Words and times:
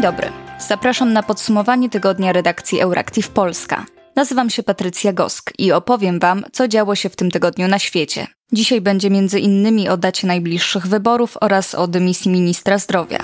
dobry. 0.00 0.28
Zapraszam 0.58 1.12
na 1.12 1.22
podsumowanie 1.22 1.90
tygodnia 1.90 2.32
redakcji 2.32 2.80
Euractiv 2.80 3.28
Polska. 3.28 3.86
Nazywam 4.16 4.50
się 4.50 4.62
Patrycja 4.62 5.12
Gosk 5.12 5.52
i 5.58 5.72
opowiem 5.72 6.18
Wam, 6.18 6.44
co 6.52 6.68
działo 6.68 6.94
się 6.94 7.08
w 7.08 7.16
tym 7.16 7.30
tygodniu 7.30 7.68
na 7.68 7.78
świecie. 7.78 8.26
Dzisiaj 8.52 8.80
będzie 8.80 9.10
między 9.10 9.40
innymi 9.40 9.88
o 9.88 9.96
dacie 9.96 10.26
najbliższych 10.26 10.86
wyborów 10.86 11.36
oraz 11.40 11.74
o 11.74 11.86
dymisji 11.86 12.30
ministra 12.30 12.78
zdrowia. 12.78 13.18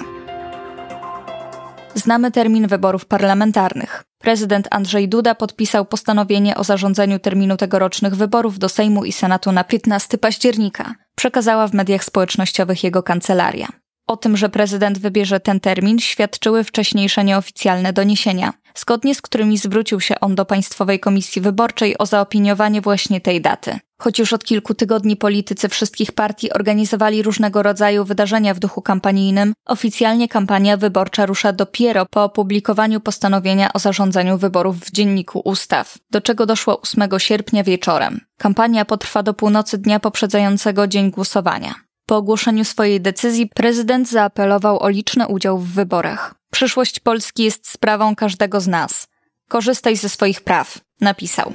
Znamy 1.94 2.30
termin 2.30 2.66
wyborów 2.66 3.07
parlamentarnych. 3.07 4.04
Prezydent 4.18 4.68
Andrzej 4.71 5.08
Duda 5.08 5.35
podpisał 5.35 5.85
postanowienie 5.85 6.57
o 6.57 6.64
zarządzeniu 6.64 7.18
terminu 7.18 7.57
tegorocznych 7.57 8.16
wyborów 8.16 8.58
do 8.58 8.68
Sejmu 8.68 9.04
i 9.04 9.12
Senatu 9.12 9.53
na 9.53 9.64
15 9.64 10.18
października. 10.18 10.94
Przekazała 11.14 11.68
w 11.68 11.75
mediach 11.75 12.04
społecznościowych 12.04 12.85
jego 12.85 13.03
kancelaria. 13.03 13.68
O 14.08 14.17
tym, 14.17 14.36
że 14.36 14.48
prezydent 14.48 14.98
wybierze 14.98 15.40
ten 15.40 15.61
termin, 15.61 15.98
świadczyły 15.98 16.64
wcześniejsze 16.64 17.25
nieoficjalne 17.25 17.93
doniesienia, 17.93 18.53
zgodnie 18.75 19.14
z 19.14 19.22
którymi 19.22 19.58
zwrócił 19.58 20.00
się 20.00 20.21
on 20.21 20.34
do 20.34 20.44
Państwowej 20.44 21.00
Komisji 21.00 21.43
Wyborczej 21.43 21.98
o 21.98 22.07
zaopiniowanie 22.07 22.81
właśnie 22.81 23.21
tej 23.21 23.40
daty. 23.40 23.79
Choć 24.00 24.18
już 24.18 24.32
od 24.32 24.44
kilku 24.44 24.75
tygodni 24.75 25.17
politycy 25.17 25.68
wszystkich 25.68 26.12
partii 26.12 26.53
organizowali 26.53 27.22
różnego 27.22 27.62
rodzaju 27.62 28.04
wydarzenia 28.04 28.54
w 28.54 28.58
duchu 28.58 28.82
kampanijnym, 28.82 29.53
oficjalnie 29.67 30.29
kampania 30.29 30.76
wyborcza 30.76 31.26
rusza 31.26 31.53
dopiero 31.53 32.06
po 32.06 32.25
opublikowaniu 32.25 33.00
postanowienia 33.00 33.72
o 33.72 33.78
zarządzaniu 33.78 34.39
wyborów 34.39 34.81
w 34.81 34.92
Dzienniku 34.92 35.42
Ustaw, 35.45 35.98
do 36.11 36.20
czego 36.20 36.47
doszło 36.47 36.81
8 36.81 37.09
sierpnia 37.19 37.64
wieczorem. 37.64 38.20
Kampania 38.39 38.84
potrwa 38.84 39.23
do 39.23 39.34
północy 39.34 39.79
dnia 39.79 40.01
poprzedzającego 40.01 40.86
dzień 40.86 41.11
głosowania. 41.11 41.88
Po 42.09 42.17
ogłoszeniu 42.17 42.64
swojej 42.64 43.01
decyzji 43.01 43.48
prezydent 43.55 44.11
zaapelował 44.11 44.83
o 44.83 44.89
liczny 44.89 45.27
udział 45.27 45.59
w 45.59 45.69
wyborach. 45.69 46.34
Przyszłość 46.53 47.01
Polski 47.01 47.45
jest 47.45 47.69
sprawą 47.69 48.17
każdego 48.17 48.61
z 48.61 48.69
nas. 48.69 49.09
Korzystaj 49.48 49.97
ze 49.97 50.09
swoich 50.09 50.41
praw, 50.41 50.79
napisał. 51.01 51.53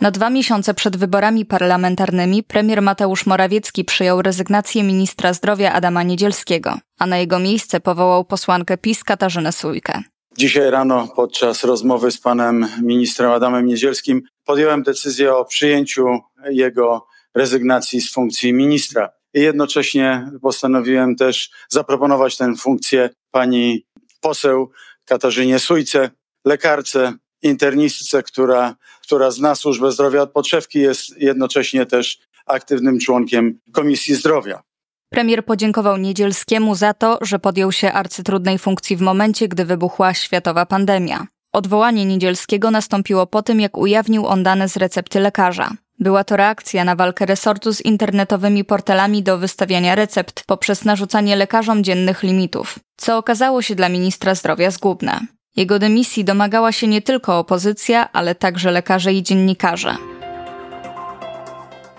Na 0.00 0.10
dwa 0.10 0.30
miesiące 0.30 0.74
przed 0.74 0.96
wyborami 0.96 1.44
parlamentarnymi 1.44 2.42
premier 2.42 2.82
Mateusz 2.82 3.26
Morawiecki 3.26 3.84
przyjął 3.84 4.22
rezygnację 4.22 4.82
ministra 4.82 5.32
zdrowia 5.32 5.72
Adama 5.72 6.02
Niedzielskiego, 6.02 6.78
a 6.98 7.06
na 7.06 7.18
jego 7.18 7.38
miejsce 7.38 7.80
powołał 7.80 8.24
posłankę 8.24 8.78
PiS 8.78 9.04
Katarzynę 9.04 9.52
Sójkę. 9.52 10.02
Dzisiaj 10.38 10.70
rano 10.70 11.08
podczas 11.16 11.64
rozmowy 11.64 12.10
z 12.10 12.20
panem 12.20 12.66
ministrem 12.82 13.30
Adamem 13.30 13.66
Niedzielskim 13.66 14.22
podjąłem 14.44 14.82
decyzję 14.82 15.34
o 15.34 15.44
przyjęciu 15.44 16.06
jego 16.50 17.09
rezygnacji 17.34 18.00
z 18.00 18.12
funkcji 18.12 18.52
ministra. 18.52 19.10
I 19.34 19.40
jednocześnie 19.40 20.30
postanowiłem 20.42 21.16
też 21.16 21.50
zaproponować 21.68 22.36
tę 22.36 22.54
funkcję 22.56 23.10
pani 23.30 23.86
poseł 24.20 24.70
Katarzynie 25.04 25.58
Sujce, 25.58 26.10
lekarce, 26.44 27.12
internistce, 27.42 28.22
która, 28.22 28.74
która 29.02 29.30
zna 29.30 29.54
służbę 29.54 29.92
zdrowia 29.92 30.22
od 30.22 30.32
podszewki, 30.32 30.78
jest 30.78 31.20
jednocześnie 31.20 31.86
też 31.86 32.18
aktywnym 32.46 32.98
członkiem 32.98 33.58
Komisji 33.72 34.14
Zdrowia. 34.14 34.62
Premier 35.10 35.44
podziękował 35.44 35.96
Niedzielskiemu 35.96 36.74
za 36.74 36.94
to, 36.94 37.18
że 37.20 37.38
podjął 37.38 37.72
się 37.72 37.92
arcytrudnej 37.92 38.58
funkcji 38.58 38.96
w 38.96 39.00
momencie, 39.00 39.48
gdy 39.48 39.64
wybuchła 39.64 40.14
światowa 40.14 40.66
pandemia. 40.66 41.26
Odwołanie 41.52 42.04
Niedzielskiego 42.04 42.70
nastąpiło 42.70 43.26
po 43.26 43.42
tym, 43.42 43.60
jak 43.60 43.76
ujawnił 43.76 44.26
on 44.26 44.42
dane 44.42 44.68
z 44.68 44.76
recepty 44.76 45.20
lekarza. 45.20 45.70
Była 46.00 46.24
to 46.24 46.36
reakcja 46.36 46.84
na 46.84 46.96
walkę 46.96 47.26
resortu 47.26 47.72
z 47.72 47.80
internetowymi 47.80 48.64
portalami 48.64 49.22
do 49.22 49.38
wystawiania 49.38 49.94
recept 49.94 50.44
poprzez 50.46 50.84
narzucanie 50.84 51.36
lekarzom 51.36 51.84
dziennych 51.84 52.22
limitów, 52.22 52.78
co 52.96 53.18
okazało 53.18 53.62
się 53.62 53.74
dla 53.74 53.88
ministra 53.88 54.34
zdrowia 54.34 54.70
zgubne. 54.70 55.20
Jego 55.56 55.78
dymisji 55.78 56.24
domagała 56.24 56.72
się 56.72 56.86
nie 56.86 57.02
tylko 57.02 57.38
opozycja, 57.38 58.12
ale 58.12 58.34
także 58.34 58.70
lekarze 58.70 59.12
i 59.12 59.22
dziennikarze. 59.22 59.96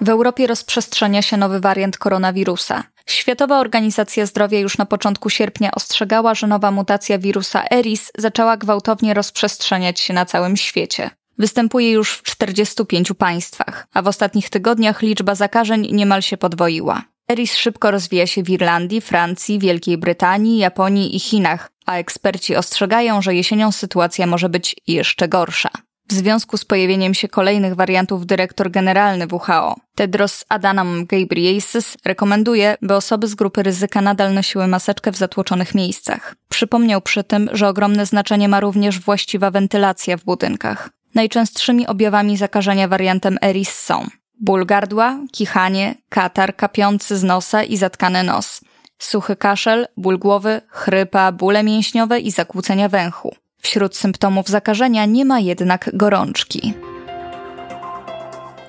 W 0.01 0.09
Europie 0.09 0.47
rozprzestrzenia 0.47 1.21
się 1.21 1.37
nowy 1.37 1.59
wariant 1.59 1.97
koronawirusa. 1.97 2.83
Światowa 3.05 3.59
Organizacja 3.59 4.25
Zdrowia 4.25 4.59
już 4.59 4.77
na 4.77 4.85
początku 4.85 5.29
sierpnia 5.29 5.71
ostrzegała, 5.71 6.35
że 6.35 6.47
nowa 6.47 6.71
mutacja 6.71 7.19
wirusa 7.19 7.63
ERIS 7.71 8.11
zaczęła 8.17 8.57
gwałtownie 8.57 9.13
rozprzestrzeniać 9.13 9.99
się 9.99 10.13
na 10.13 10.25
całym 10.25 10.57
świecie. 10.57 11.09
Występuje 11.37 11.91
już 11.91 12.13
w 12.13 12.23
45 12.23 13.13
państwach, 13.17 13.87
a 13.93 14.01
w 14.01 14.07
ostatnich 14.07 14.49
tygodniach 14.49 15.01
liczba 15.01 15.35
zakażeń 15.35 15.87
niemal 15.91 16.21
się 16.21 16.37
podwoiła. 16.37 17.01
Eris 17.31 17.55
szybko 17.55 17.91
rozwija 17.91 18.27
się 18.27 18.43
w 18.43 18.49
Irlandii, 18.49 19.01
Francji, 19.01 19.59
Wielkiej 19.59 19.97
Brytanii, 19.97 20.57
Japonii 20.57 21.15
i 21.15 21.19
Chinach, 21.19 21.71
a 21.85 21.95
eksperci 21.95 22.55
ostrzegają, 22.55 23.21
że 23.21 23.35
jesienią 23.35 23.71
sytuacja 23.71 24.27
może 24.27 24.49
być 24.49 24.75
jeszcze 24.87 25.27
gorsza. 25.27 25.69
W 26.09 26.13
związku 26.13 26.57
z 26.57 26.65
pojawieniem 26.65 27.13
się 27.13 27.27
kolejnych 27.27 27.75
wariantów 27.75 28.25
dyrektor 28.25 28.71
generalny 28.71 29.27
WHO, 29.31 29.75
Tedros 29.95 30.45
Adhanom 30.49 31.05
Ghebreyesus, 31.05 31.97
rekomenduje, 32.05 32.77
by 32.81 32.95
osoby 32.95 33.27
z 33.27 33.35
grupy 33.35 33.63
ryzyka 33.63 34.01
nadal 34.01 34.33
nosiły 34.33 34.67
maseczkę 34.67 35.11
w 35.11 35.17
zatłoczonych 35.17 35.75
miejscach. 35.75 36.35
Przypomniał 36.49 37.01
przy 37.01 37.23
tym, 37.23 37.49
że 37.53 37.67
ogromne 37.67 38.05
znaczenie 38.05 38.47
ma 38.47 38.59
również 38.59 38.99
właściwa 38.99 39.51
wentylacja 39.51 40.17
w 40.17 40.23
budynkach. 40.23 40.89
Najczęstszymi 41.15 41.87
objawami 41.87 42.37
zakażenia 42.37 42.87
wariantem 42.87 43.37
ERIS 43.41 43.75
są 43.75 44.07
ból 44.41 44.65
gardła, 44.65 45.19
kichanie, 45.31 45.95
katar 46.09 46.55
kapiący 46.55 47.17
z 47.17 47.23
nosa 47.23 47.63
i 47.63 47.77
zatkany 47.77 48.23
nos, 48.23 48.61
suchy 48.99 49.35
kaszel, 49.35 49.87
ból 49.97 50.19
głowy, 50.19 50.61
chrypa, 50.67 51.31
bóle 51.31 51.63
mięśniowe 51.63 52.19
i 52.19 52.31
zakłócenia 52.31 52.89
węchu. 52.89 53.35
Wśród 53.61 53.95
symptomów 53.95 54.47
zakażenia 54.47 55.05
nie 55.05 55.25
ma 55.25 55.39
jednak 55.39 55.89
gorączki. 55.93 56.73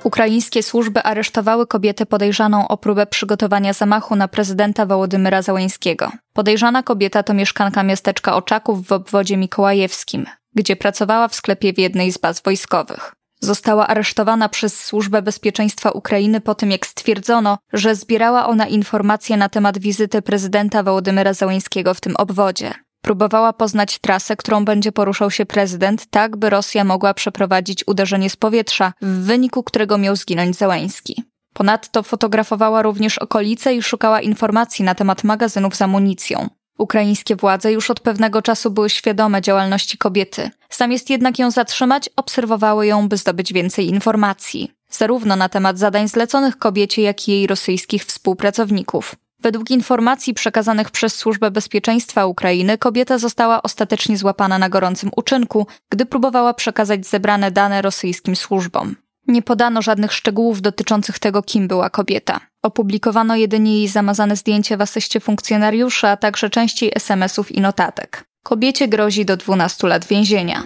Ukraińskie 0.05 0.63
służby 0.63 1.03
aresztowały 1.03 1.67
kobietę 1.67 2.07
podejrzaną 2.07 2.69
o 2.69 2.77
próbę 2.77 3.07
przygotowania 3.07 3.73
zamachu 3.73 4.17
na 4.17 4.29
prezydenta 4.29 4.87
Wołodymyra 4.87 5.43
Załańskiego. 5.43 6.13
Podejrzana 6.33 6.83
kobieta 6.83 7.23
to 7.23 7.35
mieszkanka 7.35 7.83
miasteczka 7.83 8.37
Oczaków 8.37 8.87
w 8.87 8.93
obwodzie 8.93 9.37
mikołajewskim 9.37 10.27
gdzie 10.55 10.77
pracowała 10.77 11.29
w 11.29 11.35
sklepie 11.35 11.73
w 11.73 11.79
jednej 11.79 12.13
z 12.13 12.19
baz 12.19 12.43
wojskowych. 12.43 13.15
Została 13.41 13.87
aresztowana 13.87 14.49
przez 14.49 14.85
Służbę 14.85 15.23
Bezpieczeństwa 15.23 15.91
Ukrainy 15.91 16.41
po 16.41 16.55
tym, 16.55 16.71
jak 16.71 16.87
stwierdzono, 16.87 17.59
że 17.73 17.95
zbierała 17.95 18.47
ona 18.47 18.67
informacje 18.67 19.37
na 19.37 19.49
temat 19.49 19.79
wizyty 19.79 20.23
prezydenta 20.23 20.83
Wołodymyra 20.83 21.33
Załańskiego 21.33 21.95
w 21.95 22.01
tym 22.01 22.17
obwodzie. 22.17 22.75
Próbowała 23.03 23.53
poznać 23.53 23.99
trasę, 23.99 24.37
którą 24.37 24.65
będzie 24.65 24.93
poruszał 24.93 25.31
się 25.31 25.47
prezydent, 25.47 26.07
tak 26.11 26.37
by 26.37 26.51
Rosja 26.51 26.85
mogła 26.85 27.15
przeprowadzić 27.15 27.85
uderzenie 27.87 28.31
z 28.31 28.37
powietrza, 28.37 28.93
w 29.03 29.25
wyniku 29.25 29.63
którego 29.63 29.99
miał 29.99 30.17
zginąć 30.17 30.57
Załański. 30.57 31.25
Ponadto 31.53 32.03
fotografowała 32.03 32.83
również 32.83 33.19
okolice 33.19 33.75
i 33.75 33.83
szukała 33.83 34.21
informacji 34.21 34.85
na 34.85 34.95
temat 34.95 35.25
magazynów 35.25 35.77
z 35.77 35.83
amunicją. 35.83 36.49
Ukraińskie 36.79 37.37
władze 37.37 37.73
już 37.73 37.91
od 37.91 38.01
pewnego 38.01 38.43
czasu 38.43 38.71
były 38.71 38.91
świadome 38.91 39.43
działalności 39.43 39.99
kobiety. 39.99 40.51
Zamiast 40.71 41.11
jednak 41.11 41.39
ją 41.39 41.51
zatrzymać, 41.51 42.11
obserwowały 42.17 42.87
ją, 42.87 43.09
by 43.09 43.17
zdobyć 43.17 43.53
więcej 43.53 43.89
informacji, 43.89 44.73
zarówno 44.91 45.37
na 45.37 45.49
temat 45.49 45.79
zadań 45.79 46.09
zleconych 46.09 46.59
kobiecie, 46.59 47.03
jak 47.03 47.29
i 47.29 47.33
jej 47.33 47.47
rosyjskich 47.47 48.05
współpracowników. 48.05 49.15
Według 49.41 49.71
informacji 49.71 50.35
przekazanych 50.35 50.91
przez 50.91 51.15
Służbę 51.17 51.51
Bezpieczeństwa 51.51 52.27
Ukrainy, 52.27 52.79
kobieta 52.79 53.19
została 53.19 53.63
ostatecznie 53.63 54.17
złapana 54.19 54.59
na 54.59 54.69
gorącym 54.69 55.11
uczynku, 55.17 55.67
gdy 55.91 56.07
próbowała 56.07 56.55
przekazać 56.55 57.07
zebrane 57.07 57.51
dane 57.51 57.83
rosyjskim 57.83 58.37
służbom. 58.37 58.97
Nie 59.33 59.43
podano 59.43 59.83
żadnych 59.83 60.13
szczegółów 60.13 60.63
dotyczących 60.63 61.19
tego, 61.19 61.43
kim 61.43 61.69
była 61.69 61.91
kobieta. 61.91 62.41
Opublikowano 62.63 63.37
jedynie 63.37 63.79
jej 63.79 63.89
zamazane 63.89 64.37
zdjęcie 64.37 64.77
w 64.77 64.81
asyście 64.81 65.21
funkcjonariusza, 65.21 66.09
a 66.09 66.17
także 66.17 66.51
części 66.51 66.97
SMS-ów 66.97 67.53
i 67.53 67.61
notatek. 67.61 68.25
Kobiecie 68.43 68.89
grozi 68.89 69.25
do 69.25 69.37
12 69.37 69.89
lat 69.89 70.05
więzienia. 70.05 70.63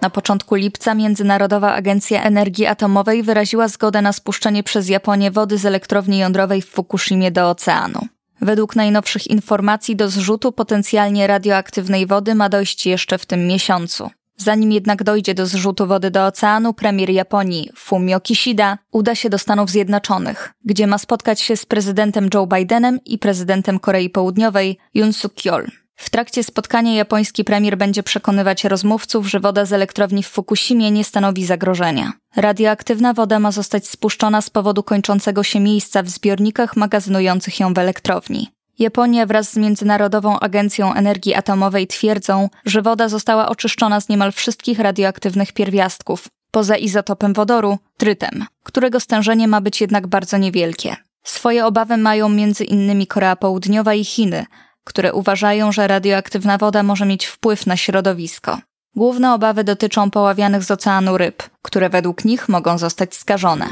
Na 0.00 0.10
początku 0.10 0.54
lipca 0.54 0.94
Międzynarodowa 0.94 1.74
Agencja 1.74 2.22
Energii 2.22 2.66
Atomowej 2.66 3.22
wyraziła 3.22 3.68
zgodę 3.68 4.02
na 4.02 4.12
spuszczenie 4.12 4.62
przez 4.62 4.88
Japonię 4.88 5.30
wody 5.30 5.58
z 5.58 5.66
elektrowni 5.66 6.18
jądrowej 6.18 6.62
w 6.62 6.70
Fukushimie 6.70 7.30
do 7.30 7.50
oceanu. 7.50 8.06
Według 8.40 8.76
najnowszych 8.76 9.26
informacji 9.26 9.96
do 9.96 10.08
zrzutu 10.08 10.52
potencjalnie 10.52 11.26
radioaktywnej 11.26 12.06
wody 12.06 12.34
ma 12.34 12.48
dojść 12.48 12.86
jeszcze 12.86 13.18
w 13.18 13.26
tym 13.26 13.46
miesiącu. 13.46 14.10
Zanim 14.38 14.72
jednak 14.72 15.02
dojdzie 15.02 15.34
do 15.34 15.46
zrzutu 15.46 15.86
wody 15.86 16.10
do 16.10 16.26
oceanu, 16.26 16.72
premier 16.74 17.10
Japonii 17.10 17.70
Fumio 17.76 18.20
Kishida 18.20 18.78
uda 18.92 19.14
się 19.14 19.30
do 19.30 19.38
Stanów 19.38 19.70
Zjednoczonych, 19.70 20.52
gdzie 20.64 20.86
ma 20.86 20.98
spotkać 20.98 21.40
się 21.40 21.56
z 21.56 21.66
prezydentem 21.66 22.28
Joe 22.34 22.46
Bidenem 22.46 22.98
i 23.04 23.18
prezydentem 23.18 23.78
Korei 23.78 24.10
Południowej 24.10 24.78
Yoon 24.94 25.12
Suk 25.12 25.44
Yeol. 25.44 25.66
W 25.96 26.10
trakcie 26.10 26.44
spotkania 26.44 26.94
japoński 26.94 27.44
premier 27.44 27.78
będzie 27.78 28.02
przekonywać 28.02 28.64
rozmówców, 28.64 29.26
że 29.26 29.40
woda 29.40 29.64
z 29.64 29.72
elektrowni 29.72 30.22
w 30.22 30.28
Fukushimie 30.28 30.90
nie 30.90 31.04
stanowi 31.04 31.46
zagrożenia. 31.46 32.12
Radioaktywna 32.36 33.14
woda 33.14 33.38
ma 33.38 33.52
zostać 33.52 33.88
spuszczona 33.88 34.40
z 34.42 34.50
powodu 34.50 34.82
kończącego 34.82 35.42
się 35.42 35.60
miejsca 35.60 36.02
w 36.02 36.08
zbiornikach 36.08 36.76
magazynujących 36.76 37.60
ją 37.60 37.74
w 37.74 37.78
elektrowni. 37.78 38.48
Japonia 38.78 39.26
wraz 39.26 39.52
z 39.52 39.56
Międzynarodową 39.56 40.40
Agencją 40.40 40.94
Energii 40.94 41.34
Atomowej 41.34 41.86
twierdzą, 41.86 42.48
że 42.64 42.82
woda 42.82 43.08
została 43.08 43.48
oczyszczona 43.48 44.00
z 44.00 44.08
niemal 44.08 44.32
wszystkich 44.32 44.78
radioaktywnych 44.78 45.52
pierwiastków, 45.52 46.28
poza 46.50 46.76
izotopem 46.76 47.32
wodoru, 47.32 47.78
trytem, 47.96 48.44
którego 48.62 49.00
stężenie 49.00 49.48
ma 49.48 49.60
być 49.60 49.80
jednak 49.80 50.06
bardzo 50.06 50.38
niewielkie. 50.38 50.96
Swoje 51.24 51.66
obawy 51.66 51.96
mają 51.96 52.28
między 52.28 52.64
innymi 52.64 53.06
Korea 53.06 53.36
Południowa 53.36 53.94
i 53.94 54.04
Chiny, 54.04 54.46
które 54.84 55.12
uważają, 55.12 55.72
że 55.72 55.88
radioaktywna 55.88 56.58
woda 56.58 56.82
może 56.82 57.06
mieć 57.06 57.26
wpływ 57.26 57.66
na 57.66 57.76
środowisko. 57.76 58.58
Główne 58.96 59.34
obawy 59.34 59.64
dotyczą 59.64 60.10
poławianych 60.10 60.64
z 60.64 60.70
oceanu 60.70 61.18
ryb, 61.18 61.42
które 61.62 61.88
według 61.90 62.24
nich 62.24 62.48
mogą 62.48 62.78
zostać 62.78 63.14
skażone. 63.14 63.66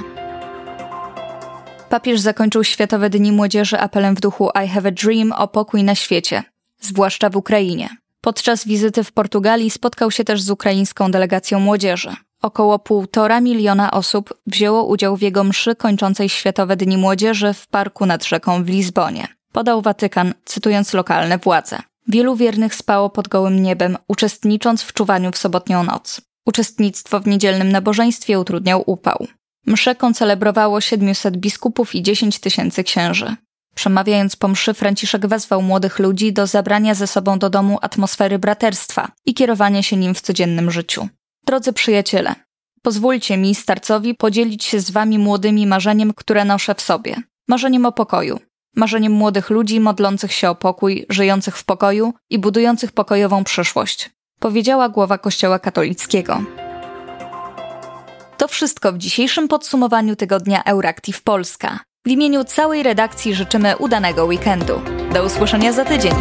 Papież 1.89 2.21
zakończył 2.21 2.65
Światowe 2.65 3.11
Dni 3.11 3.33
Młodzieży 3.33 3.81
apelem 3.81 4.15
w 4.15 4.21
duchu 4.21 4.51
I 4.65 4.69
have 4.69 4.89
a 4.89 4.93
dream 4.93 5.33
o 5.33 5.49
pokój 5.49 5.85
na 5.85 5.95
świecie, 5.95 6.43
zwłaszcza 6.81 7.31
w 7.31 7.37
Ukrainie. 7.37 7.89
Podczas 8.21 8.67
wizyty 8.67 9.05
w 9.05 9.13
Portugalii 9.13 9.71
spotkał 9.71 10.11
się 10.11 10.25
też 10.25 10.43
z 10.43 10.51
ukraińską 10.51 11.11
delegacją 11.11 11.61
młodzieży. 11.61 12.17
Około 12.43 12.79
półtora 12.79 13.41
miliona 13.41 13.91
osób 13.91 14.35
wzięło 14.47 14.85
udział 14.85 15.17
w 15.17 15.23
jego 15.23 15.45
mszy 15.45 15.77
kończącej 15.77 16.29
Światowe 16.29 16.77
Dni 16.77 16.97
Młodzieży 16.99 17.53
w 17.53 17.67
parku 17.67 18.07
nad 18.07 18.25
rzeką 18.25 18.65
w 18.65 18.69
Lizbonie. 18.69 19.29
Podał 19.53 19.83
Watykan, 19.83 20.35
cytując 20.45 20.95
lokalne 20.95 21.39
władze. 21.39 21.79
Wielu 22.09 22.37
wiernych 22.37 22.75
spało 22.75 23.11
pod 23.11 23.29
gołym 23.29 23.63
niebem, 23.63 23.97
uczestnicząc 24.09 24.83
w 24.83 24.93
czuwaniu 24.93 25.33
w 25.33 25.39
sobotnią 25.39 25.83
noc. 25.83 26.21
Uczestnictwo 26.47 27.21
w 27.21 27.27
niedzielnym 27.27 27.73
nabożeństwie 27.73 28.41
utrudniał 28.41 28.83
upał. 28.87 29.27
Mszę 29.67 29.95
koncelebrowało 29.95 30.81
700 30.81 31.37
biskupów 31.37 31.95
i 31.95 32.03
10 32.03 32.39
tysięcy 32.39 32.85
księży. 32.85 33.37
Przemawiając 33.75 34.37
po 34.37 34.49
mszy, 34.49 34.75
Franciszek 34.75 35.27
wezwał 35.27 35.63
młodych 35.63 35.99
ludzi 35.99 36.33
do 36.33 36.47
zabrania 36.47 36.95
ze 36.95 37.07
sobą 37.07 37.39
do 37.39 37.51
domu 37.51 37.79
atmosfery 37.83 38.39
braterstwa 38.39 39.13
i 39.27 39.35
kierowania 39.35 39.83
się 39.83 39.97
nim 39.97 40.15
w 40.15 40.21
codziennym 40.21 40.71
życiu. 40.71 41.09
Drodzy 41.47 41.73
przyjaciele, 41.73 42.35
pozwólcie 42.83 43.37
mi, 43.37 43.55
starcowi, 43.55 44.15
podzielić 44.15 44.65
się 44.65 44.81
z 44.81 44.91
wami 44.91 45.19
młodymi 45.19 45.67
marzeniem, 45.67 46.15
które 46.15 46.45
noszę 46.45 46.75
w 46.75 46.81
sobie. 46.81 47.17
Marzeniem 47.49 47.87
o 47.87 47.93
pokoju. 47.93 48.41
Marzeniem 48.77 49.13
młodych 49.13 49.51
ludzi 49.51 49.81
modlących 49.81 50.33
się 50.33 50.51
o 50.51 50.55
pokój, 50.55 51.07
żyjących 51.09 51.57
w 51.57 51.65
pokoju 51.65 52.15
i 52.31 52.39
budujących 52.39 52.93
pokojową 52.93 53.45
przyszłość. 53.45 54.11
Powiedziała 54.41 54.89
głowa 54.89 55.19
Kościoła 55.19 55.59
katolickiego. 55.59 56.66
To 58.37 58.49
wszystko 58.49 58.93
w 58.93 58.99
dzisiejszym 58.99 59.49
podsumowaniu 59.49 60.17
tygodnia 60.17 60.65
Euractiv 60.65 61.23
Polska. 61.23 61.81
W 62.07 62.09
imieniu 62.09 62.45
całej 62.45 62.83
redakcji 62.83 63.35
życzymy 63.35 63.77
udanego 63.77 64.25
weekendu. 64.25 64.81
Do 65.13 65.25
usłyszenia 65.25 65.73
za 65.73 65.85
tydzień. 65.85 66.15